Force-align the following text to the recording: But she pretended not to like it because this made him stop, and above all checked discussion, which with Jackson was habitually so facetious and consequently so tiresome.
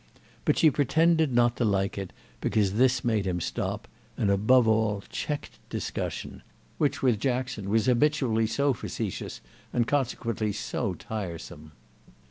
But 0.45 0.57
she 0.57 0.71
pretended 0.71 1.31
not 1.31 1.55
to 1.57 1.63
like 1.63 1.95
it 1.95 2.11
because 2.39 2.73
this 2.73 3.03
made 3.03 3.27
him 3.27 3.39
stop, 3.39 3.87
and 4.17 4.31
above 4.31 4.67
all 4.67 5.03
checked 5.09 5.59
discussion, 5.69 6.41
which 6.79 7.03
with 7.03 7.19
Jackson 7.19 7.69
was 7.69 7.85
habitually 7.85 8.47
so 8.47 8.73
facetious 8.73 9.41
and 9.71 9.85
consequently 9.85 10.53
so 10.53 10.95
tiresome. 10.95 11.73